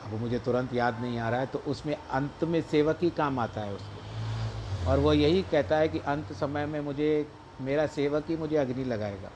[0.06, 3.40] अब मुझे तुरंत याद नहीं आ रहा है तो उसमें अंत में सेवक ही काम
[3.40, 7.28] आता है उसको। और वो यही कहता है कि अंत समय में मुझे,
[7.62, 9.30] मेरा सेवक ही मुझे अग्नि लगाएगा,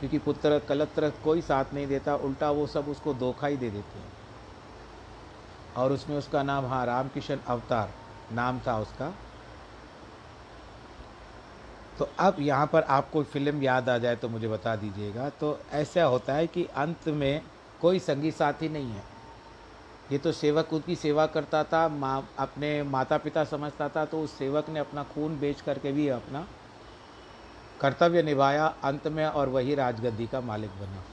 [0.00, 3.98] क्योंकि पुत्र कलत्र कोई साथ नहीं देता, उल्टा वो सब उसको धोखा ही दे देते
[3.98, 4.10] हैं।
[5.76, 7.90] और उसमें उसका नाम हाँ रामकिशन अवतार।
[8.32, 9.12] नाम था उसका।
[11.98, 16.04] तो अब यहाँ पर आपको फ़िल्म याद आ जाए तो मुझे बता दीजिएगा। तो ऐसा
[16.04, 17.42] होता है कि अंत में
[17.80, 19.10] कोई संगी साथी नहीं है।
[20.10, 24.38] ये तो सेवक उसकी सेवा करता था, माँ अपने माता पिता समझता था तो उस
[24.38, 26.46] सेवक ने अपना खून बेच करके भी अपना
[27.80, 31.04] कर्तव्य निभाया अंत में और वही राजगद्दी का मालिक बना।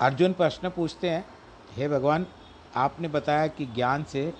[0.00, 1.24] अर्जुन प्रश्न पूछते हैं,
[1.72, 2.26] हे भगवान
[2.76, 4.32] आपने बताया कि ज्ञान से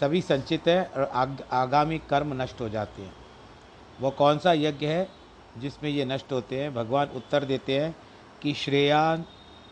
[0.00, 3.14] सभी संचित है और आग, आगामी कर्म नष्ट हो जाते हैं।
[4.00, 5.08] वो कौन सा यज्ञ है
[5.58, 6.74] जिसमें ये नष्ट होते हैं?
[6.74, 7.96] भगवान उत्तर देते हैं
[8.42, 9.24] कि श्रेयान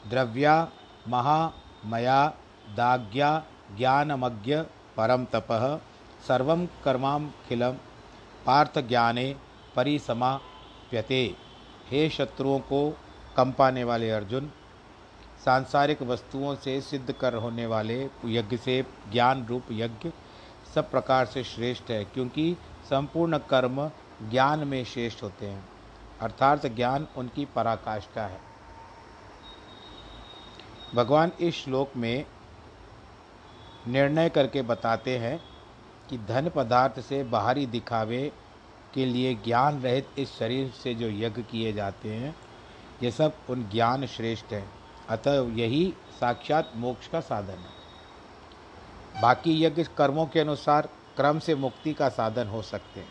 [0.08, 0.68] द्रव्या
[1.08, 2.26] महामया
[2.76, 3.44] दाग्या
[3.76, 4.56] ज्ञानमज्ञ
[4.96, 5.76] परम तपः
[6.28, 7.72] सर्व कर्माखिलम
[8.46, 9.36] पार्थ ज्ञाने
[9.76, 11.36] परिसमाप्यते
[11.90, 12.88] हे शत्रुओं को
[13.36, 14.50] कंपाने वाले अर्जुन
[15.44, 20.12] सांसारिक वस्तुओं से सिद्ध कर होने वाले यज्ञ से ज्ञान रूप यज्ञ
[20.74, 22.56] सब प्रकार से श्रेष्ठ है, क्योंकि
[22.90, 23.90] संपूर्ण कर्म
[24.30, 25.68] ज्ञान में श्रेष्ठ होते हैं।
[26.20, 28.40] अर्थात ज्ञान उनकी पराकाष्ठा है।
[30.94, 32.26] भगवान इस श्लोक में
[33.88, 35.40] निर्णय करके बताते हैं
[36.10, 38.32] कि धन पदार्थ से बाहरी दिखावे
[38.94, 42.36] के लिए ज्ञान रहित इस शरीर से जो यज्ञ किए जाते हैं,
[43.02, 44.79] ये सब उन ज्ञान श्रेष्ठ हैं।
[45.10, 47.80] अतः यही साक्षात मोक्ष का साधन है।
[49.22, 53.08] बाकी यज्ञ कर्मों के अनुसार क्रम से मुक्ति का साधन हो सकते हैं।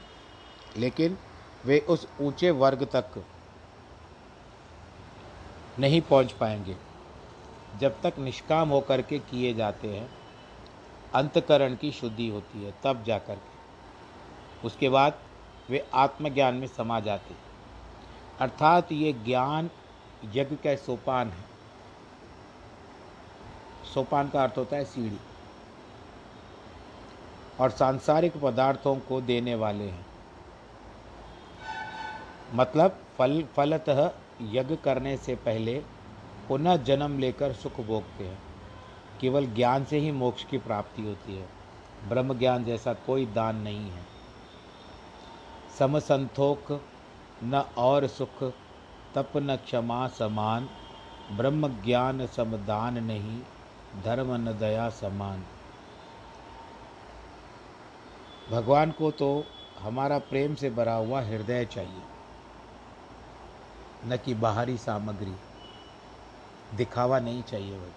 [0.77, 1.17] लेकिन
[1.65, 3.25] वे उस ऊँचे वर्ग तक
[5.79, 6.77] नहीं पहुँच पाएँगे।
[7.79, 10.11] जब तक निष्काम होकर के किए जाते हैं,
[11.15, 13.59] अंतकरण की शुद्धि होती है, तब जा कर के।
[14.67, 15.19] उसके बाद
[15.69, 17.35] वे आत्मज्ञान में समा जाते
[18.39, 19.69] अर्थात ये ज्ञान
[20.25, 21.58] यज्ञ का सोपान है।
[23.93, 25.17] सोपान का अर्थ होता है सीढ़ी।
[27.61, 30.05] और सांसारिक पदार्थों को देने वाले हैं।
[32.53, 35.83] मतलब फल, फलतः यज्ञ करने से पहले
[36.47, 38.41] पुनः जन्म लेकर सुख भोगते हैं।
[39.21, 41.49] केवल ज्ञान से ही मोक्ष की प्राप्ति होती है।
[42.09, 44.05] ब्रह्म ज्ञान जैसा कोई दान नहीं है।
[45.79, 46.81] समसंथोक
[47.43, 48.43] न और सुख,
[49.15, 50.69] तप न क्षमा समान,
[51.31, 53.41] ब्रह्म ज्ञान समदान नहीं।
[53.95, 55.43] धर्म न दया समान।
[58.51, 59.43] भगवान को तो
[59.79, 62.01] हमारा प्रेम से भरा हुआ हृदय चाहिए,
[64.05, 65.35] न कि बाहरी सामग्री।
[66.77, 67.93] दिखावा नहीं चाहिए भगवान।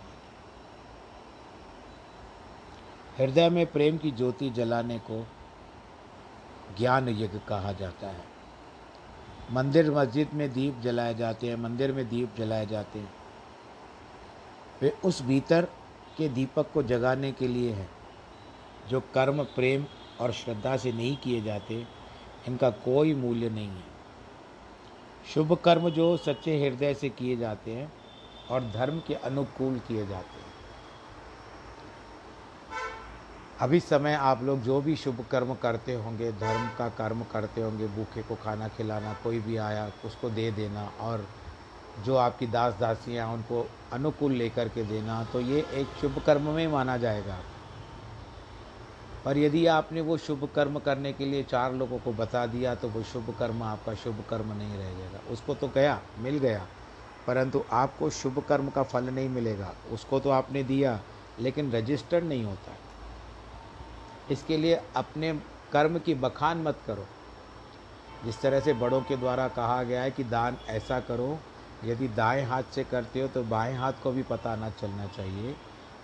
[3.18, 5.26] हृदय में प्रेम की ज्योति जलाने को
[6.78, 8.24] ज्ञान यज्ञ कहा जाता है।
[9.50, 13.12] मंदिर मस्जिद में दीप जलाए जाते हैं, मंदिर में दीप जलाए जाते हैं।
[14.82, 15.68] वे उस भीतर
[16.18, 17.88] के दीपक को जगाने के लिए है।
[18.88, 19.86] जो कर्म, प्रेम
[20.20, 21.86] और श्रद्धा से नहीं किए जाते,
[22.48, 23.92] इनका कोई मूल्य नहीं है।
[25.34, 27.92] शुभ कर्म जो सच्चे हृदय से किए जाते हैं
[28.50, 30.52] और धर्म के अनुकूल किए जाते हैं।
[33.60, 37.86] अभी समय आप लोग जो भी शुभ कर्म करते होंगे, धर्म का कर्म करते होंगे,
[37.86, 41.28] भूखे को खाना खिलाना, कोई भी आया, उसको दे देना और
[41.98, 46.68] जो आपकी दास दासियाँ उनको अनुकूल लेकर के देना तो ये एक शुभ कर्म में
[46.68, 47.38] माना जाएगा।
[49.24, 52.88] पर यदि आपने वो शुभ कर्म करने के लिए चार लोगों को बता दिया तो
[52.88, 56.66] वो शुभ कर्म आपका शुभ कर्म नहीं रह जाएगा। उसको तो गया, मिल गया।
[57.26, 61.00] परंतु आपको शुभ कर्म का फल नहीं मिलेगा। उसको तो आपने दिया,
[61.40, 62.76] लेकिन रजिस्टर्ड नहीं होता।
[64.30, 65.32] इसके लिए अपने
[65.72, 67.06] कर्म की बखान मत करो।
[68.24, 71.38] जिस तरह से बड़ों के द्वारा कहा गया है कि दान ऐसा करो
[71.84, 75.54] यदि दाएँ हाथ से करते हो तो बाएँ हाथ को भी पता ना चलना चाहिए।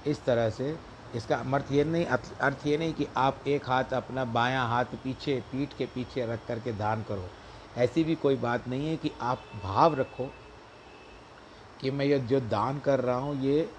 [0.07, 0.77] इस तरह से
[1.15, 5.41] इसका अर्थ ये नहीं, अर्थ ये नहीं कि आप एक हाथ अपना बायां हाथ पीछे,
[5.53, 7.29] पीठ के पीछे रख करके दान करो।
[7.77, 10.31] ऐसी भी कोई बात नहीं है कि आप भाव रखो
[11.81, 13.71] कि मैं ये जो दान कर रहा हूँ, ये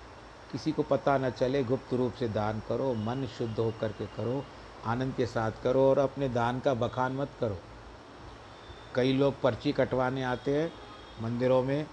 [0.52, 4.44] किसी को पता न चले, गुप्त रूप से दान करो, मन शुद्ध होकर के करो,
[4.86, 7.58] आनंद के साथ करो और अपने दान का बखान मत करो।
[8.96, 10.72] कई लोग पर्ची कटवाने आते हैं
[11.22, 11.86] मंदिरों में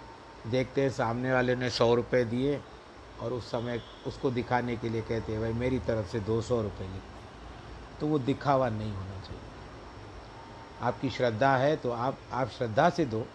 [0.47, 2.61] देखते हैं, सामने वाले ने सौ रुपये दिए
[3.21, 6.63] और उस समय उसको दिखाने के लिए कहते हैं, भाई, मेरी तरफ़ से दो सौ
[6.63, 7.03] रुपये लिख
[8.01, 9.41] तो वो दिखावा नहीं होना चाहिए।
[10.83, 13.27] आपकी श्रद्धा है तो आप आप श्रद्धा से दो।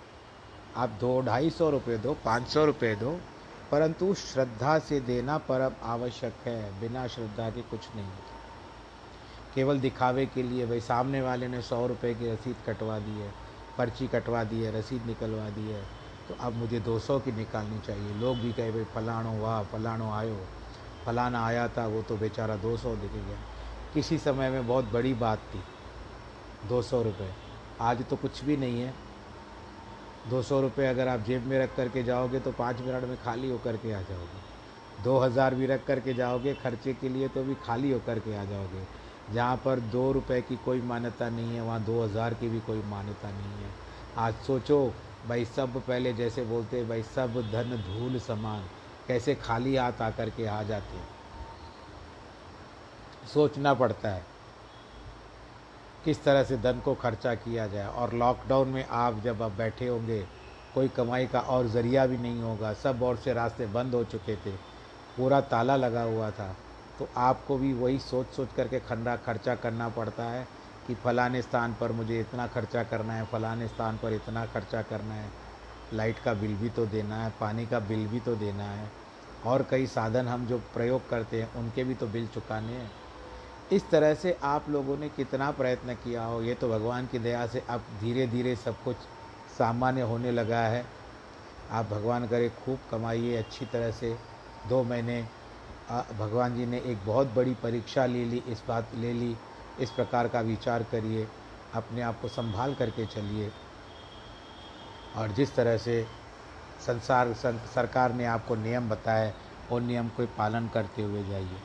[0.76, 3.20] आप दो ढाई सौ रुपये दो, पाँच सौ रुपये दो,
[3.72, 8.40] परंतु श्रद्धा से देना परम आवश्यक है, बिना श्रद्धा के कुछ नहीं होता।
[9.56, 13.34] केवल दिखावे के लिए, भाई, सामने वाले ने सौ रुपये की रसीद कटवा दी है।
[13.82, 15.84] पर्ची कटवा दी है, रसीद निकलवा दी है
[16.24, 20.12] तो अब मुझे दो सौ की निकालनी चाहिए। लोग भी कहे, भाई, फलाणो, वाह, फलाणो
[20.14, 20.38] आयो।
[21.06, 23.38] फलाना आया था, वो तो बेचारा दो सौ दिख गया।
[23.94, 25.62] किसी समय में बहुत बड़ी बात थी,
[26.70, 27.32] दो सौ रुपये
[27.82, 28.94] आज तो कुछ भी नहीं है।
[30.30, 33.50] दो सौ रुपये अगर आप जेब में रख करके जाओगे तो पाँच मिनट में खाली
[33.50, 37.56] होकर के आ जाओगे। दो हज़ार भी रख करके जाओगे, खर्चे के लिए तो भी
[37.66, 38.84] खाली होकर के आ जाओगे।
[39.34, 42.82] जहाँ पर दो रुपए की कोई मान्यता नहीं है, वहाँ दो हज़ार की भी कोई
[42.82, 43.70] मान्यता नहीं है।
[44.18, 44.94] आज सोचो,
[45.28, 48.64] भाई सब पहले जैसे बोलते, भाई सब धन धूल समान,
[49.08, 51.00] कैसे खाली हाथ आकर के आ जाते?
[53.34, 54.30] सोचना पड़ता है
[56.06, 59.88] किस तरह से धन को खर्चा किया जाए। और लॉकडाउन में आप जब आप बैठे
[59.88, 60.20] होंगे,
[60.76, 64.36] कोई कमाई का और ज़रिया भी नहीं होगा। सब और से रास्ते बंद हो चुके
[64.36, 64.52] थे।
[65.18, 66.56] पूरा ताला लगा हुआ था।
[67.00, 70.48] तो आपको भी वही सोच सोच करके खंडा खर्चा करना पड़ता है
[70.88, 75.14] कि फ़लाने स्थान पर मुझे इतना खर्चा करना है, फ़लाने स्थान पर इतना खर्चा करना
[75.14, 75.30] है।
[75.94, 78.92] लाइट का बिल भी तो देना है, पानी का बिल भी तो देना है।
[79.46, 82.92] और कई साधन हम जो प्रयोग करते हैं, उनके भी तो बिल चुकाने हैं।
[83.72, 87.48] इस तरह से आप लोगों ने कितना प्रयत्न किया हो, ये तो भगवान की दया
[87.48, 88.96] से अब धीरे धीरे सब कुछ
[89.58, 90.86] सामान्य होने लगा है।
[91.72, 94.18] आप भगवान करे, खूब कमाइए, अच्छी तरह से
[94.70, 95.28] दो महीने
[95.92, 99.38] भगवान जी ने एक बहुत बड़ी परीक्षा ले ली इस बात ले ली
[99.80, 101.28] इस प्रकार का विचार करिए
[101.74, 103.52] अपने आप को संभाल करके चलिए।
[105.16, 106.08] और जिस तरह से
[106.86, 109.34] संसार सं, सरकार ने आपको नियम बताए
[109.72, 111.60] उन नियम को पालन करते हुए जाइए।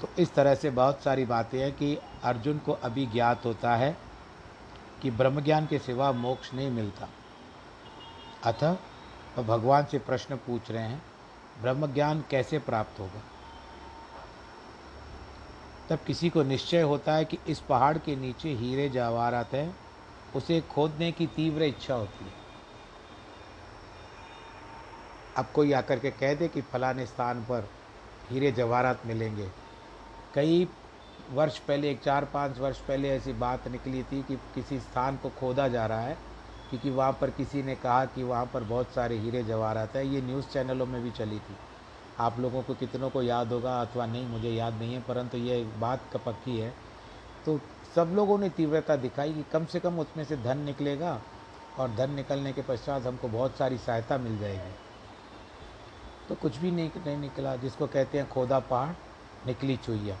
[0.00, 3.96] तो इस तरह से बहुत सारी बातें हैं कि अर्जुन को अभी ज्ञात होता है
[5.02, 7.08] कि ब्रह्म ज्ञान के सिवा मोक्ष नहीं मिलता।
[8.44, 8.76] अतः
[9.38, 11.09] वह भगवान से प्रश्न पूछ रहे हैं
[11.62, 13.22] ब्रह्म ज्ञान कैसे प्राप्त होगा?
[15.90, 19.76] तब किसी को निश्चय होता है कि इस पहाड़ के नीचे हीरे जवाहरात हैं,
[20.36, 22.32] उसे खोदने की तीव्र इच्छा होती है।
[25.36, 27.70] अब कोई आकर के कह दे कि फलाने स्थान पर
[28.30, 29.50] हीरे जवाहरात मिलेंगे।
[30.34, 30.68] कई
[31.30, 35.28] वर्ष पहले, एक चार पाँच वर्ष पहले ऐसी बात निकली थी कि किसी स्थान को
[35.28, 36.29] खोदा जा रहा है
[36.70, 40.20] क्योंकि वहाँ पर किसी ने कहा कि वहाँ पर बहुत सारे हीरे जवाहरात हैं। ये
[40.20, 41.56] न्यूज़ चैनलों में भी चली थी।
[42.18, 45.64] आप लोगों को कितनों को याद होगा अथवा नहीं, मुझे याद नहीं है, परंतु ये
[45.78, 46.74] बात का पक्की है।
[47.46, 47.60] तो
[47.94, 51.20] सब लोगों ने तीव्रता दिखाई कि कम से कम उसमें से धन निकलेगा
[51.78, 54.72] और धन निकलने के पश्चात हमको बहुत सारी सहायता मिल जाएगी।
[56.28, 58.92] तो कुछ भी नहीं नहीं निकला, जिसको कहते हैं खोदा पहाड़,
[59.46, 60.16] निकली चुईया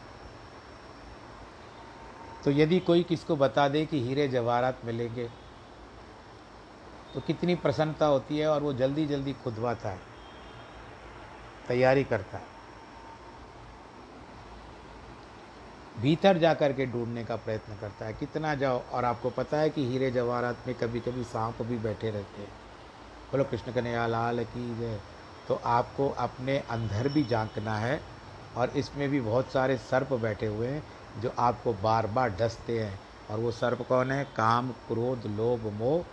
[2.44, 5.28] तो यदि कोई किसको बता दे कि हीरे जवाहरात मिलेंगे
[7.14, 9.98] तो कितनी प्रसन्नता होती है और वो जल्दी जल्दी खुदवाता है।
[11.68, 12.44] तैयारी करता है।
[15.98, 19.70] भीतर जा कर के ढूँढने का प्रयत्न करता है। कितना जाओ और आपको पता है
[19.70, 22.48] कि हीरे जवाहरात में कभी कभी सांप भी बैठे रहते हैं।
[23.32, 25.00] बोलो, कृष्ण कन्हैया, लाल की जय।
[25.48, 28.00] तो आपको अपने अंदर भी झांकना है
[28.56, 30.82] और इसमें भी बहुत सारे सर्प बैठे हुए हैं
[31.20, 33.00] जो आपको बार बार डसते हैं।
[33.30, 34.24] और वो सर्प कौन है?
[34.24, 36.04] काम, क्रोध, लोभ, मोह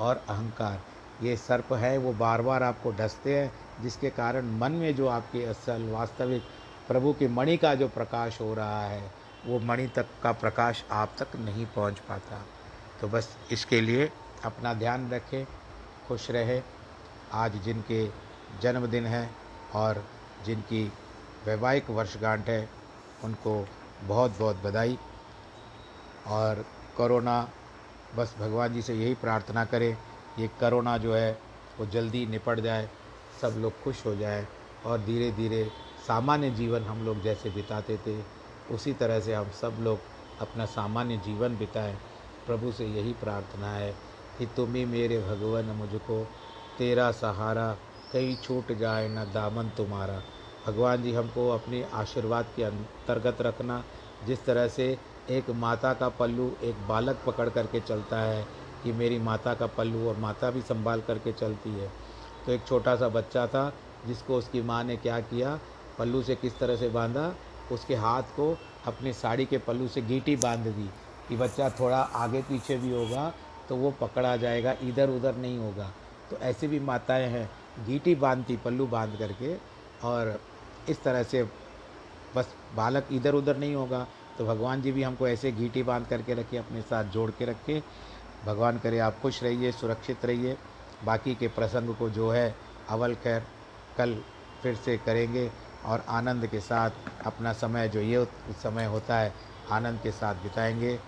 [0.00, 0.80] और अहंकार।
[1.22, 5.44] ये सर्प है, वो बार बार आपको डसते हैं, जिसके कारण मन में जो आपके
[5.44, 6.42] असल वास्तविक
[6.88, 9.12] प्रभु की मणि का जो प्रकाश हो रहा है,
[9.46, 12.42] वो मणि तक का प्रकाश आप तक नहीं पहुँच पाता।
[13.00, 14.12] तो बस इसके लिए
[14.44, 15.46] अपना ध्यान रखें,
[16.08, 16.62] खुश रहे।
[17.32, 18.08] आज जिनके
[18.60, 19.30] जन्मदिन है
[19.74, 20.04] और
[20.44, 20.92] जिनकी
[21.46, 22.68] वैवाहिक वर्षगांठ है,
[23.24, 23.68] उनको
[24.02, 24.98] बहुत बहुत बधाई।
[26.26, 27.48] और कोरोना
[28.16, 29.96] बस भगवान जी से यही प्रार्थना करें
[30.38, 31.38] ये करोना जो है,
[31.80, 32.88] वो जल्दी निपट जाए,
[33.42, 34.46] सब लोग खुश हो जाए
[34.86, 35.70] और धीरे धीरे
[36.08, 38.22] सामान्य जीवन हम लोग जैसे बिताते थे,
[38.74, 39.98] उसी तरह से हम सब लोग
[40.40, 41.98] अपना सामान्य जीवन बिताएँ।
[42.46, 43.94] प्रभु से यही प्रार्थना है
[44.38, 46.24] कि तुम ही मेरे भगवान मुझको
[46.78, 47.76] तेरा सहारा
[48.12, 50.22] कहीं छूट जाए, न दामन तुम्हारा।
[50.66, 53.84] भगवान जी हमको अपने आशीर्वाद के अंतर्गत रखना
[54.26, 54.86] जिस तरह से
[55.30, 58.46] एक माता का पल्लू एक बालक पकड़ करके चलता है
[58.84, 61.90] कि मेरी माता का पल्लू और माता भी संभाल करके चलती है।
[62.46, 63.72] तो एक छोटा सा बच्चा था
[64.06, 65.58] जिसको उसकी माँ ने क्या किया?
[65.98, 67.32] पल्लू से किस तरह से बांधा?
[67.72, 68.50] उसके हाथ को
[68.86, 70.88] अपनी साड़ी के पल्लू से गीटी बाँध दी
[71.28, 73.32] कि बच्चा थोड़ा आगे पीछे भी होगा
[73.68, 75.92] तो वो पकड़ा जाएगा, इधर उधर नहीं होगा।
[76.30, 77.48] तो ऐसी भी माताएँ हैं,
[77.86, 79.54] गीटी बांधती, पल्लू बाँध करके
[80.02, 80.38] और
[80.88, 81.42] इस तरह से
[82.38, 84.06] बस बालक इधर उधर नहीं होगा
[84.38, 87.82] तो भगवान जी भी हमको ऐसे घीटी बाँध करके रखे, अपने साथ जोड़ के रखे।
[88.46, 90.56] भगवान करे आप खुश रहिए, सुरक्षित रहिए।
[91.04, 92.54] बाकी के प्रसंग को जो है,
[92.90, 93.42] अवल खैर
[93.96, 94.14] कल
[94.62, 95.50] फिर से करेंगे
[95.86, 98.24] और आनंद के साथ अपना समय जो ये
[98.62, 99.32] समय होता है,
[99.72, 100.98] आनंद के साथ बिताएँगे।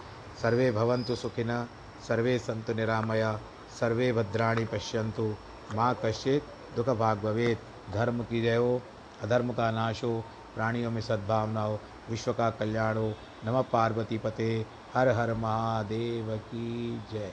[0.42, 1.66] सर्वे भवंतु सुखिन
[2.08, 3.38] सर्वे संतु निरामया,
[3.80, 5.34] सर्वे भद्राणी पश्यंतु
[5.74, 6.42] माँ कश्चित
[6.76, 7.58] दुख भाग भवेद
[7.94, 8.80] धर्म की जय हो,
[9.22, 10.24] अधर्म का नाश हो
[10.54, 11.80] प्राणियों में सद्भावना हो
[12.10, 13.12] विश्व का कल्याण हो
[13.44, 17.32] नमः पार्वती पते, हर हर महादेव की जय।